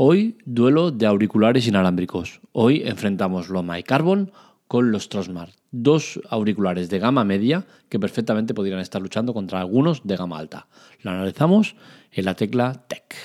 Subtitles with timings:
[0.00, 2.40] Hoy duelo de auriculares inalámbricos.
[2.52, 4.30] Hoy enfrentamos los MyCarbon
[4.68, 10.06] con los Trosmart, dos auriculares de gama media que perfectamente podrían estar luchando contra algunos
[10.06, 10.68] de gama alta.
[11.02, 11.74] Lo analizamos
[12.12, 13.16] en la tecla Tech.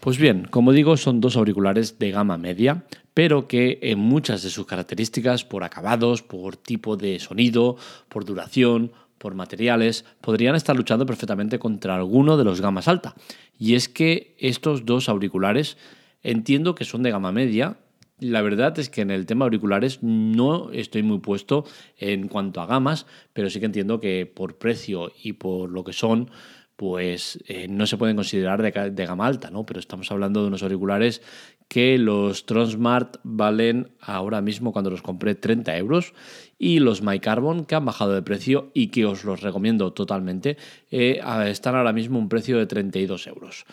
[0.00, 2.84] Pues bien, como digo, son dos auriculares de gama media,
[3.14, 7.78] pero que en muchas de sus características, por acabados, por tipo de sonido,
[8.10, 8.92] por duración,
[9.24, 13.14] por materiales, podrían estar luchando perfectamente contra alguno de los gamas alta.
[13.58, 15.78] Y es que estos dos auriculares
[16.22, 17.78] entiendo que son de gama media.
[18.20, 21.64] La verdad es que en el tema auriculares no estoy muy puesto
[21.96, 25.94] en cuanto a gamas, pero sí que entiendo que por precio y por lo que
[25.94, 26.30] son,
[26.76, 29.64] pues eh, no se pueden considerar de, gama alta, ¿no?
[29.64, 31.22] Pero estamos hablando de unos auriculares
[31.68, 36.14] que los Tronsmart valen ahora mismo cuando los compré 30 euros
[36.58, 40.56] y los MyCarbon que han bajado de precio y que os los recomiendo totalmente
[40.90, 43.64] eh, están ahora mismo un precio de 32 euros.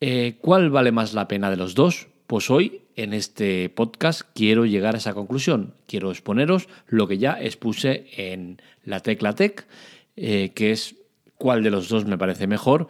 [0.00, 2.08] Eh, ¿Cuál vale más la pena de los dos?
[2.26, 5.74] Pues hoy en este podcast quiero llegar a esa conclusión.
[5.86, 9.66] Quiero exponeros lo que ya expuse en la Tecla Tech,
[10.14, 10.96] que es
[11.38, 12.88] cuál de los dos me parece mejor,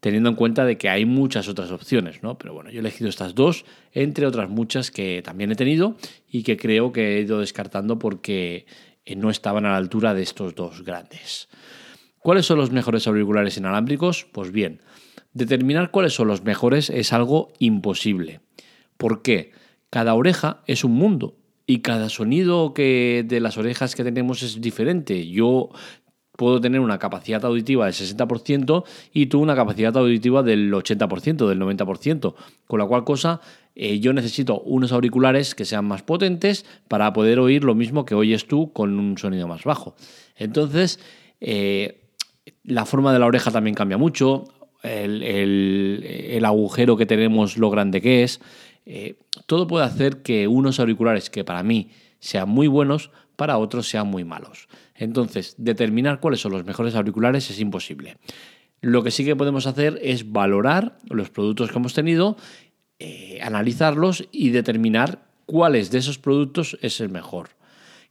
[0.00, 2.38] teniendo en cuenta de que hay muchas otras opciones, ¿no?
[2.38, 5.96] Pero bueno, yo he elegido estas dos, entre otras muchas que también he tenido
[6.28, 8.66] y que creo que he ido descartando porque
[9.04, 11.48] eh, no estaban a la altura de estos dos grandes.
[12.18, 14.26] ¿Cuáles son los mejores auriculares inalámbricos?
[14.32, 14.80] Pues bien,
[15.32, 18.40] determinar cuáles son los mejores es algo imposible.
[18.96, 19.52] ¿Por qué?
[19.90, 24.60] Cada oreja es un mundo y cada sonido que de las orejas que tenemos es
[24.60, 25.28] diferente.
[25.28, 25.70] Yo
[26.40, 31.60] puedo tener una capacidad auditiva del 60% y tú una capacidad auditiva del 80%, del
[31.60, 32.34] 90%.
[32.66, 33.42] Con la cual cosa,
[33.74, 38.14] eh, yo necesito unos auriculares que sean más potentes para poder oír lo mismo que
[38.14, 39.94] oyes tú con un sonido más bajo.
[40.34, 40.98] Entonces,
[41.42, 42.08] eh,
[42.64, 44.44] la forma de la oreja también cambia mucho,
[44.82, 48.40] el, agujero que tenemos, lo grande que es.
[48.86, 53.90] Eh, todo puede hacer que unos auriculares que para mí sean muy buenos, para otros
[53.90, 54.68] sean muy malos.
[55.00, 58.18] Entonces, determinar cuáles son los mejores auriculares es imposible.
[58.82, 62.36] Lo que sí que podemos hacer es valorar los productos que hemos tenido,
[62.98, 67.48] eh, analizarlos y determinar cuáles de esos productos es el mejor.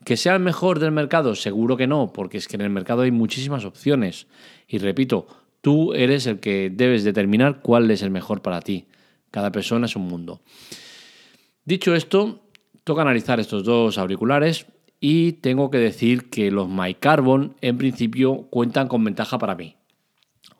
[0.03, 1.35] ¿Que sea el mejor del mercado?
[1.35, 4.25] Seguro que no, porque es que en el mercado hay muchísimas opciones.
[4.67, 5.27] Y repito,
[5.61, 8.87] tú eres el que debes determinar cuál es el mejor para ti.
[9.29, 10.41] Cada persona es un mundo.
[11.65, 12.41] Dicho esto,
[12.83, 14.65] toca analizar estos dos auriculares
[14.99, 19.75] y tengo que decir que los MyCarbon en principio cuentan con ventaja para mí.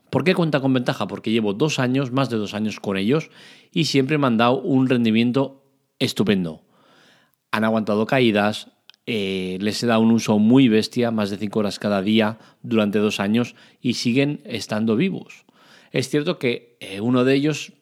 [0.10, 1.08] ¿Por qué cuentan con ventaja?
[1.08, 3.30] Porque llevo dos años, más de dos años con ellos
[3.72, 5.64] y siempre me han dado un rendimiento
[6.00, 6.64] estupendo.
[7.52, 8.72] Han aguantado caídas,
[9.06, 13.00] eh, les he dado un uso muy bestia, más de cinco horas cada día durante
[13.00, 15.46] dos años y siguen estando vivos.
[15.92, 17.74] Es cierto que eh, uno de ellos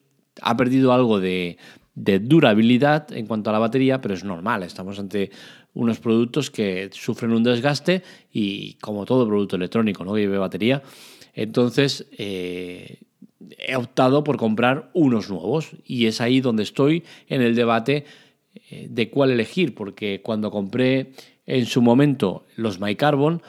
[0.41, 1.57] ha perdido algo de,
[1.95, 5.31] de durabilidad en cuanto a la batería, pero es normal, estamos ante
[5.73, 10.17] unos productos que sufren un desgaste y como todo producto electrónico, ¿no?
[10.17, 10.81] lleve batería.
[11.33, 12.99] Entonces eh,
[13.59, 18.05] he optado por comprar unos nuevos y es ahí donde estoy en el debate
[18.69, 21.11] eh, de cuál elegir, porque cuando compré
[21.45, 23.41] en su momento los MyCarbon,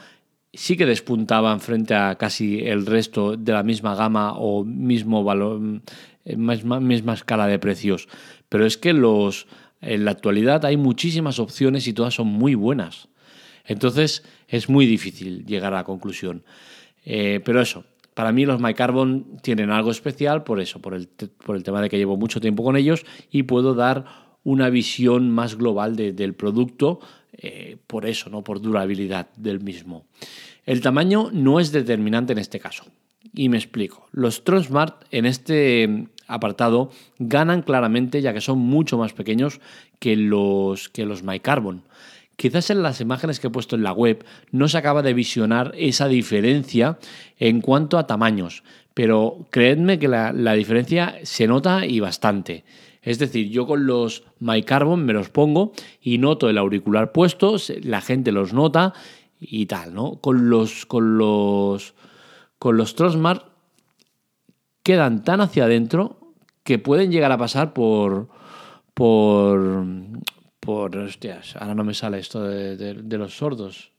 [0.53, 5.81] sí que despuntaban frente a casi el resto de la misma gama o mismo valor,
[6.25, 8.07] eh, misma, misma escala de precios.
[8.49, 9.47] Pero es que los
[9.81, 13.09] en la actualidad hay muchísimas opciones y todas son muy buenas.
[13.65, 16.43] Entonces es muy difícil llegar a la conclusión.
[17.05, 21.55] Eh, pero eso, para mí los MyCarbon tienen algo especial por eso, por el, por
[21.55, 24.05] el, tema de que llevo mucho tiempo con ellos y puedo dar
[24.43, 26.99] una visión más global del producto
[27.33, 30.05] eh, por eso, no por durabilidad del mismo.
[30.65, 32.85] El tamaño no es determinante en este caso.
[33.33, 34.07] Y me explico.
[34.11, 39.59] Los Tronsmart en este apartado ganan claramente ya que son mucho más pequeños
[39.99, 41.83] que los, que los MyCarbon.
[42.39, 45.73] Quizás en las imágenes que he puesto en la web no se acaba de visionar
[45.77, 46.97] esa diferencia
[47.37, 52.63] en cuanto a tamaños, pero creedme que la, diferencia se nota y bastante.
[53.01, 57.99] Es decir, yo con los MyCarbon me los pongo y noto el auricular puesto, la
[57.99, 58.93] gente los nota
[59.41, 60.21] y tal, ¿no?
[60.21, 61.93] Con los, con los,
[62.57, 63.45] con los Trosmart
[64.83, 66.18] quedan tan hacia adentro
[66.69, 68.29] que pueden llegar a pasar por.
[68.93, 69.87] por.
[70.59, 70.95] por.
[70.95, 73.91] hostias, ahora no me sale esto de, los sordos.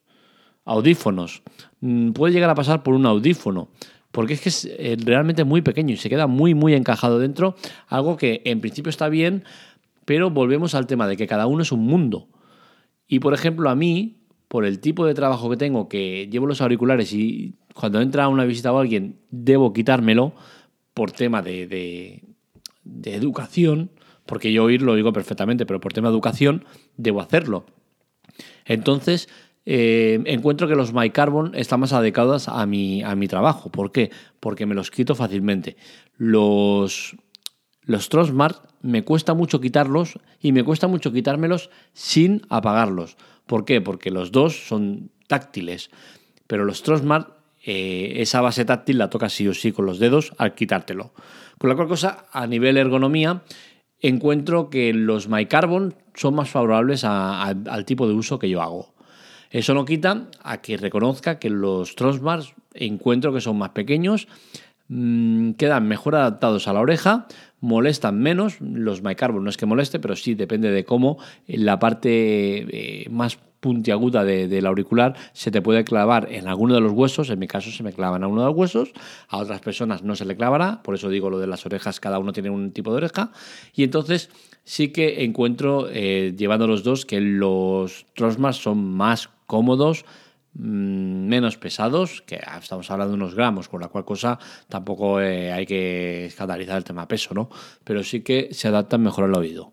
[0.65, 1.43] Audífonos.
[1.81, 3.71] Mm, puede llegar a pasar por un audífono.
[4.13, 7.57] Porque es que es eh, realmente muy pequeño y se queda muy, muy encajado dentro.
[7.89, 9.43] Algo que en principio está bien,
[10.05, 12.29] pero volvemos al tema de que cada uno es un mundo.
[13.09, 16.61] Y por ejemplo, a mí, por el tipo de trabajo que tengo, que llevo los
[16.61, 20.35] auriculares y cuando entra una visita o alguien debo quitármelo
[20.95, 22.31] por tema de, de,
[23.05, 23.91] educación,
[24.27, 26.65] porque yo oír lo digo perfectamente, pero por tema de educación
[26.97, 27.67] debo hacerlo.
[28.65, 29.29] Entonces,
[29.67, 33.71] eh, encuentro que los MyCarbon están más adecuados a mi, a mi trabajo.
[33.71, 34.11] ¿Por qué?
[34.41, 35.77] Porque me los quito fácilmente.
[36.17, 37.17] Los,
[37.83, 38.09] los
[38.83, 43.17] me cuesta mucho quitarlos y me cuesta mucho quitármelos sin apagarlos.
[43.47, 43.81] ¿Por qué?
[43.81, 45.91] Porque los dos son táctiles,
[46.47, 50.33] pero los Tronsmart eh, esa base táctil la tocas sí o sí con los dedos
[50.39, 51.13] al quitártelo.
[51.61, 53.43] Con la cual cosa, a nivel ergonomía,
[54.01, 58.95] encuentro que los MyCarbon son más favorables al tipo de uso que yo hago.
[59.51, 64.27] Eso no quita a que reconozca que los Tronsmart encuentro que son más pequeños,
[64.89, 67.27] mmm, quedan mejor adaptados a la oreja,
[67.61, 68.59] molestan menos.
[68.63, 73.39] Los MyCarbon no es que moleste, pero sí depende de cómo la parte eh, más
[73.61, 77.71] puntiaguda del auricular se te puede clavar en alguno de los huesos, en mi caso
[77.71, 78.93] se me clavan a uno de los huesos,
[79.29, 82.19] a otras personas no se le clavará, por eso digo lo de las orejas, cada
[82.19, 83.31] uno tiene un tipo de oreja,
[83.75, 84.31] y entonces
[84.65, 90.05] sí que encuentro, eh, llevando los dos, que los Trosmas son más cómodos,
[90.55, 95.53] mm, menos pesados, que estamos hablando de unos gramos, con la cual cosa tampoco eh,
[95.53, 97.51] hay que escandalizar el tema peso, ¿no?
[97.85, 99.73] Pero sí que se adaptan mejor al oído.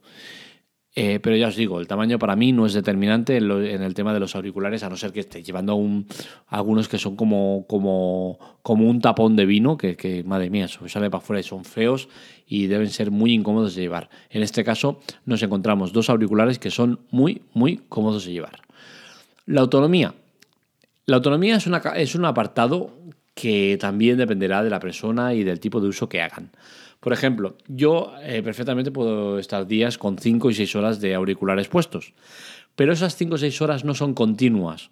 [0.99, 3.51] Eh, pero ya os digo, el tamaño para mí no es determinante en,
[3.83, 6.07] el tema de los auriculares, a no ser que esté llevando un,
[6.47, 11.43] algunos que son como, un tapón de vino, que, madre mía, sale para afuera y
[11.43, 12.09] son feos
[12.47, 14.09] y deben ser muy incómodos de llevar.
[14.31, 18.61] En este caso nos encontramos dos auriculares que son muy, muy cómodos de llevar.
[19.45, 20.15] La autonomía.
[21.05, 21.57] La autonomía
[21.95, 22.91] es un apartado
[23.35, 26.49] que también dependerá de la persona y del tipo de uso que hagan.
[26.99, 31.67] Por ejemplo, yo eh, perfectamente puedo estar días con 5 y 6 horas de auriculares
[31.67, 32.13] puestos,
[32.75, 34.89] pero esas 5 o 6 horas no son continuas.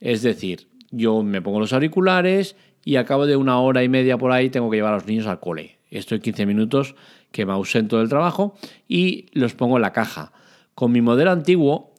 [0.00, 4.18] Es decir, yo me pongo los auriculares y a cabo de una hora y media
[4.18, 5.78] por ahí tengo que llevar a los niños al cole.
[5.90, 6.94] Estoy 15 minutos
[7.30, 8.56] que me ausento del trabajo
[8.88, 10.32] y los pongo en la caja.
[10.74, 11.93] Con mi modelo antiguo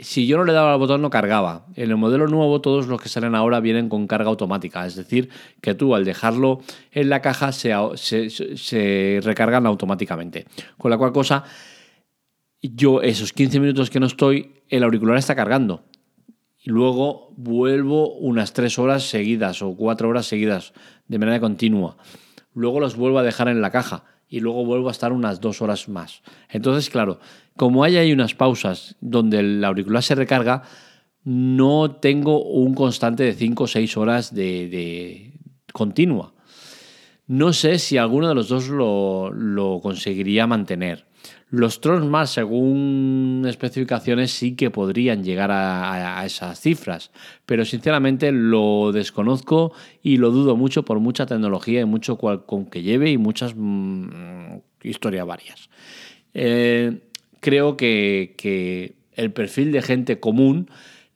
[0.00, 1.66] si yo no le daba al botón no cargaba.
[1.74, 5.28] En el modelo nuevo todos los que salen ahora vienen con carga automática, es decir,
[5.60, 6.60] que tú al dejarlo
[6.92, 10.46] en la caja se, recargan automáticamente.
[10.76, 11.44] Con la cual cosa,
[12.62, 15.84] yo esos 15 minutos que no estoy, el auricular está cargando.
[16.60, 20.74] Y luego vuelvo unas 3 horas seguidas o 4 horas seguidas
[21.08, 21.96] de manera continua.
[22.54, 25.62] Luego los vuelvo a dejar en la caja y luego vuelvo a estar unas 2
[25.62, 26.22] horas más.
[26.50, 27.18] Entonces, claro,
[27.56, 30.62] como hay ahí unas pausas donde el auricular se recarga,
[31.24, 35.32] no tengo un constante de 5 o 6 horas de,
[35.72, 36.32] continua.
[37.26, 41.06] No sé si alguno de los dos lo, conseguiría mantener.
[41.50, 47.10] Los Trons más, según especificaciones, sí que podrían llegar a, esas cifras,
[47.46, 49.72] pero sinceramente lo desconozco
[50.02, 54.58] y lo dudo mucho por mucha tecnología y mucho con que lleve y muchas mm,
[54.82, 55.70] historias varias.
[56.34, 57.00] Eh,
[57.40, 60.70] creo que, el perfil de gente común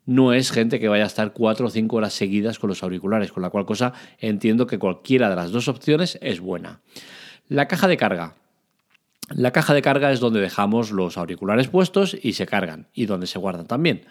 [0.06, 3.30] no es gente que vaya a estar cuatro o cinco horas seguidas con los auriculares,
[3.32, 6.80] con la cual cosa entiendo que cualquiera de las dos opciones es buena.
[7.48, 8.34] La caja de carga.
[9.34, 13.26] La caja de carga es donde dejamos los auriculares puestos y se cargan, y donde
[13.26, 14.04] se guardan también.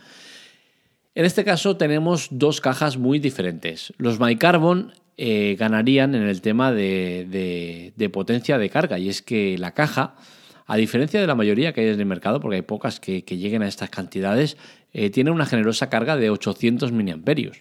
[1.14, 3.94] En este caso tenemos dos cajas muy diferentes.
[3.98, 9.74] Los MyCarbon eh, ganarían en el tema de, potencia de carga, y es que la
[9.74, 10.16] caja
[10.68, 13.62] a diferencia de la mayoría que hay en el mercado, porque hay pocas que, lleguen
[13.62, 14.56] a estas cantidades,
[14.94, 17.58] eh, tiene una generosa carga de 800 miliamperios.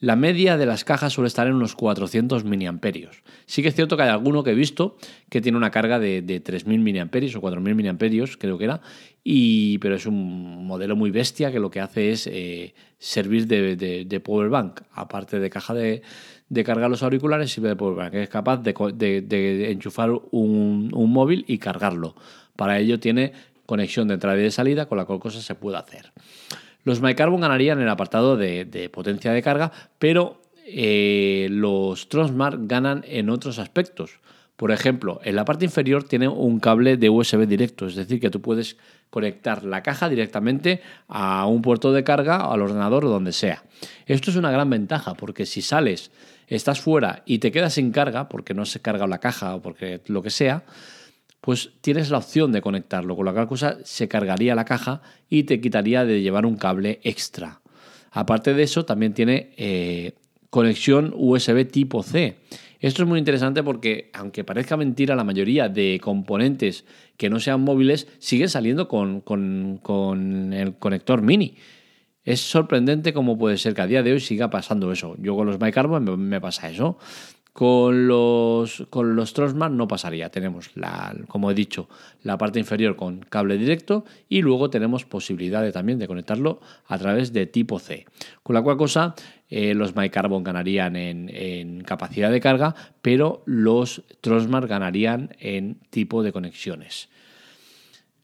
[0.00, 3.22] La media de las cajas suele estar en unos 400 miliamperios.
[3.44, 4.96] Sí que es cierto que hay alguno que he visto
[5.28, 8.80] que tiene una carga de, 3.000 miliamperios o 4.000 miliamperios, creo que era,
[9.22, 13.76] y, pero es un modelo muy bestia que lo que hace es eh, servir de,
[13.76, 16.00] de, power bank, aparte de caja de,
[16.64, 18.14] cargar los auriculares, sirve de power.
[18.16, 22.16] Es capaz de, enchufar un, un móvil y cargarlo.
[22.56, 23.34] Para ello tiene
[23.66, 26.10] conexión de entrada y de salida, con la cual cosa se puede hacer.
[26.84, 33.04] Los MyCarbon ganarían en el apartado de, potencia de carga, pero eh, los Tronsmart ganan
[33.06, 34.20] en otros aspectos.
[34.56, 38.28] Por ejemplo, en la parte inferior tiene un cable de USB directo, es decir, que
[38.28, 38.76] tú puedes
[39.08, 43.64] conectar la caja directamente a un puerto de carga, al ordenador o donde sea.
[44.04, 46.10] Esto es una gran ventaja porque si sales,
[46.46, 50.02] estás fuera y te quedas sin carga porque no se carga la caja o porque
[50.06, 50.64] lo que sea,
[51.40, 55.44] pues tienes la opción de conectarlo, con la cual cosa se cargaría la caja y
[55.44, 57.60] te quitaría de llevar un cable extra.
[58.10, 60.14] Aparte de eso, también tiene eh,
[60.50, 62.36] conexión USB tipo C.
[62.80, 66.84] Esto es muy interesante porque, aunque parezca mentira, la mayoría de componentes
[67.16, 71.56] que no sean móviles siguen saliendo con, con el conector mini.
[72.24, 75.16] Es sorprendente cómo puede ser que a día de hoy siga pasando eso.
[75.18, 76.98] Yo con los MyCarbon me, me pasa eso.
[77.52, 80.30] Con los, con los no pasaría.
[80.30, 81.88] Tenemos, la, como he dicho,
[82.22, 86.96] la parte inferior con cable directo y luego tenemos posibilidad de, también de conectarlo a
[86.98, 88.06] través de tipo C.
[88.42, 89.14] Con la cual cosa
[89.50, 96.32] eh, los MyCarbon ganarían en, capacidad de carga, pero los Trosmar ganarían en tipo de
[96.32, 97.08] conexiones.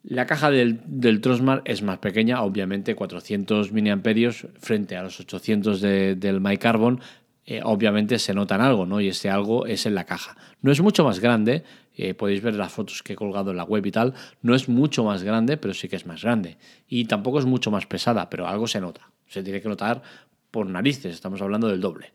[0.05, 1.21] La caja del, del
[1.65, 4.31] es más pequeña, obviamente 400 mAh
[4.61, 7.01] frente a los 800 del MyCarbon,
[7.47, 9.01] eh, obviamente se notan algo, ¿no?
[9.01, 10.37] Y ese algo es en la caja.
[10.63, 11.63] No es mucho más grande,
[11.95, 14.69] eh, podéis ver las fotos que he colgado en la web y tal, no es
[14.69, 16.57] mucho más grande, pero sí que es más grande.
[16.89, 19.13] Y tampoco es mucho más pesada, pero algo se nota.
[19.29, 20.03] Se tiene que notar
[20.51, 22.13] por narices, estamos hablando del doble.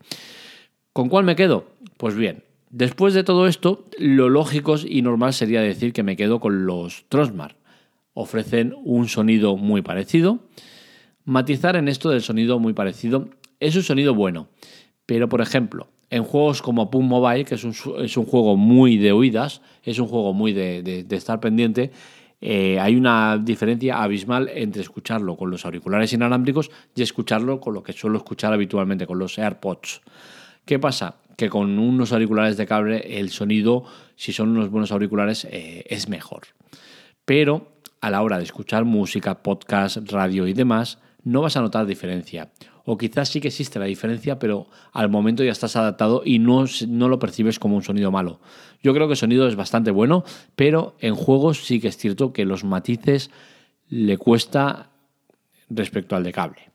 [0.91, 1.65] ¿Con cuál me quedo?
[1.95, 6.41] Pues bien, después de todo esto, lo lógico y normal sería decir que me quedo
[6.41, 7.55] con los Trosmar.
[8.13, 10.39] Ofrecen un sonido muy parecido.
[11.23, 13.29] Matizar en esto del sonido muy parecido
[13.61, 14.50] es un sonido bueno.
[15.11, 18.95] Pero, por ejemplo, en juegos como Pum Mobile, que es un, es un, juego muy
[18.95, 21.91] de oídas, es un juego muy de, estar pendiente,
[22.39, 27.83] eh, hay una diferencia abismal entre escucharlo con los auriculares inalámbricos y escucharlo con lo
[27.83, 29.99] que suelo escuchar habitualmente, con los AirPods.
[30.63, 31.17] ¿Qué pasa?
[31.35, 33.83] Que con unos auriculares de cable el sonido,
[34.15, 36.43] si son unos buenos auriculares, eh, es mejor.
[37.25, 41.85] Pero a la hora de escuchar música, podcast, radio y demás, no vas a notar
[41.85, 42.49] diferencia
[42.85, 46.65] o quizás sí que existe la diferencia, pero al momento ya estás adaptado y no,
[46.88, 48.39] no lo percibes como un sonido malo.
[48.81, 50.23] Yo creo que el sonido es bastante bueno,
[50.55, 53.31] pero en juegos sí que es cierto que los matices
[53.88, 54.89] le cuesta
[55.69, 56.71] respecto al de cable.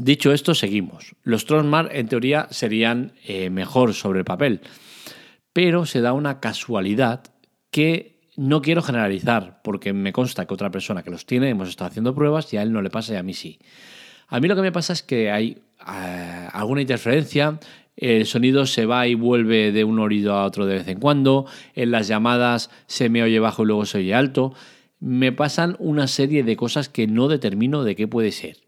[0.00, 1.16] Dicho esto, seguimos.
[1.24, 4.60] Los Tronsmar en teoría serían eh, mejor sobre el papel,
[5.52, 7.24] pero se da una casualidad
[7.70, 11.90] que no quiero generalizar, porque me consta que otra persona que los tiene, hemos estado
[11.90, 13.58] haciendo pruebas y a él no le pasa y a mí sí.
[14.28, 17.58] A mí lo que me pasa es que hay eh, alguna interferencia,
[17.96, 21.46] el sonido se va y vuelve de un oído a otro de vez en cuando,
[21.74, 24.54] en las llamadas se me oye bajo y luego se oye alto.
[25.00, 28.58] Me pasan una serie de cosas que no determino de qué puede ser.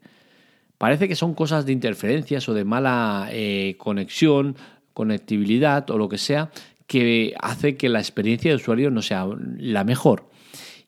[0.77, 4.55] Parece que son cosas de interferencias o de mala eh, conexión,
[4.93, 6.49] conectividad o lo que sea,
[6.87, 9.27] que hace que la experiencia de usuario no sea
[9.57, 10.30] la mejor.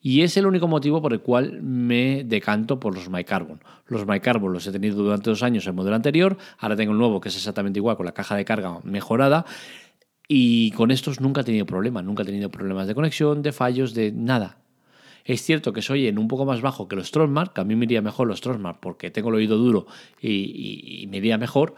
[0.05, 3.61] Y es el único motivo por el cual me decanto por los MyCarbon.
[3.87, 7.21] Los MyCarbon los he tenido durante dos años el modelo anterior, ahora tengo el nuevo
[7.21, 9.45] que es exactamente igual con la caja de carga mejorada.
[10.27, 13.93] Y con estos nunca he tenido problemas, nunca he tenido problemas de conexión, de fallos,
[13.93, 14.57] de nada.
[15.23, 17.77] Es cierto que soy en un poco más bajo que los Tronsmart, que a mí
[17.77, 19.87] me iría mejor los Tronsmart porque tengo el oído duro
[20.19, 21.75] y, y me iría mejor,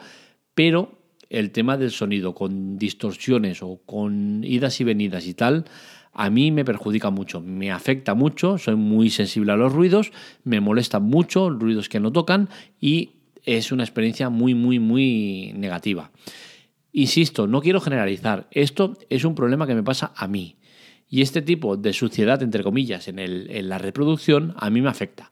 [0.56, 0.98] pero
[1.30, 5.66] el tema del sonido con distorsiones o con idas y venidas y tal,
[6.16, 10.12] a mí me perjudica mucho, me afecta mucho, soy muy sensible a los ruidos,
[10.46, 13.12] me molesta mucho ruidos que no tocan y
[13.44, 16.12] es una experiencia muy, muy, muy negativa.
[16.94, 20.56] Insisto, no quiero generalizar, esto es un problema que me pasa a mí.
[21.10, 25.30] Y este tipo de suciedad, entre comillas, en la reproducción, a mí me afecta.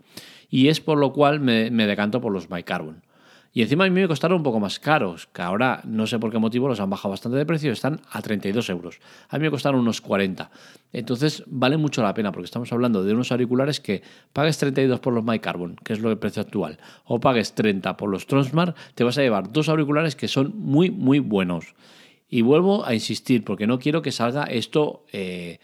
[0.49, 3.01] Y es por lo cual me, me decanto por los bicarbon.
[3.55, 6.31] Y encima a mí me costaron un poco más caros, que ahora no sé por
[6.31, 8.99] qué motivo los han bajado bastante de precio, están a 32 euros.
[9.29, 10.49] A mí me costaron unos 40.
[10.91, 14.01] Entonces vale mucho la pena porque estamos hablando de unos auriculares que
[14.33, 18.09] pagues 32 por los MyCarbon, que es lo del precio actual, o pagues 30 por
[18.09, 21.75] los Tronsmart, te vas a llevar dos auriculares que son muy, muy buenos.
[22.27, 25.59] Y vuelvo a insistir porque no quiero que salga esto eh,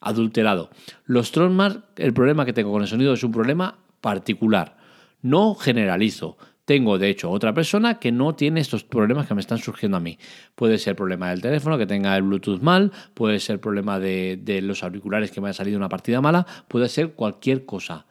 [0.00, 0.70] adulterado.
[1.04, 4.78] Los Tronsmart, el problema que tengo con el sonido es un problema particular.
[5.20, 6.38] No generalizo.
[6.64, 10.00] Tengo, de hecho, otra persona que no tiene estos problemas que me están surgiendo a
[10.00, 10.18] mí.
[10.54, 14.82] Puede ser problema del teléfono, que tenga el Bluetooth mal, puede ser problema de, los
[14.82, 18.06] auriculares que me haya salido una partida mala, puede ser cualquier cosa.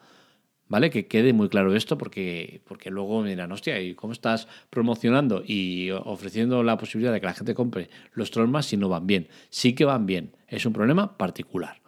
[0.70, 0.90] ¿Vale?
[0.90, 5.44] Que quede muy claro esto porque, porque luego me dirán, hostia, ¿y cómo estás promocionando
[5.46, 9.28] y ofreciendo la posibilidad de que la gente compre los Trollmas si no van bien?
[9.50, 11.82] Sí que van bien, es un problema particular.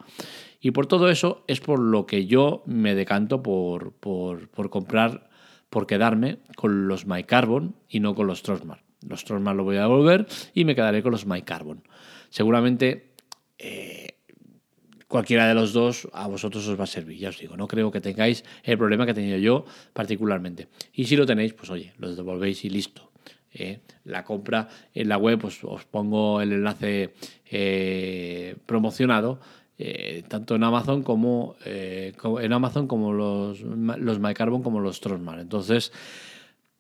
[0.60, 5.30] Y por todo eso es por lo que yo me decanto por, por comprar
[5.76, 8.86] por quedarme con los MyCarbon y no con los Trosmar.
[9.06, 11.84] Los Trosmar lo voy a devolver y me quedaré con los MyCarbon.
[12.30, 13.12] Seguramente
[13.58, 14.20] eh,
[15.10, 17.92] cualquiera de los dos a vosotros os va a servir, ya os digo, no creo
[17.92, 20.70] que tengáis el problema que he tenido yo particularmente.
[20.94, 23.12] Y si lo tenéis, pues oye, los devolvéis y listo.
[23.58, 23.80] Eh.
[24.06, 27.16] la compra en la web, pues os pongo el enlace
[27.52, 29.42] eh, promocionado
[29.78, 35.40] eh, tanto en Amazon como eh, en Amazon como los, los MyCarbon como los Trosmar.
[35.40, 35.92] Entonces,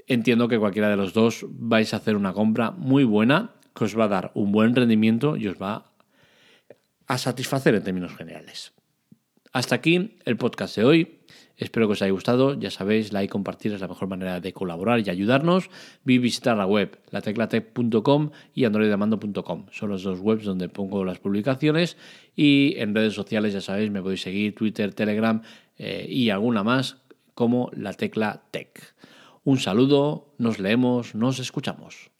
[0.08, 4.00] entiendo que cualquiera de los dos vais a hacer una compra muy buena que os
[4.00, 5.92] va a dar un buen rendimiento y os va
[7.08, 8.74] a satisfacer en términos generales.
[9.55, 11.19] Hasta aquí el podcast de hoy.
[11.55, 12.59] Espero que os haya gustado.
[12.59, 15.69] Ya sabéis, like compartir es la mejor manera de colaborar y ayudarnos.
[16.03, 19.67] Vi visitar la web, lateclatec.com y androidamando.com.
[19.71, 21.95] Son los dos webs donde pongo las publicaciones.
[22.35, 25.41] Y en redes sociales, ya sabéis, me podéis seguir, Twitter, Telegram
[25.77, 26.97] eh, y alguna más
[27.33, 28.93] como la tecla tech.
[29.45, 32.12] Un saludo, nos leemos, nos escuchamos.